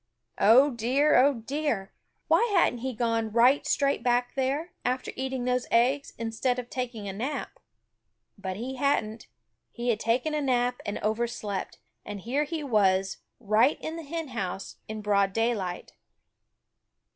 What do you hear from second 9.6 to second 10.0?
He had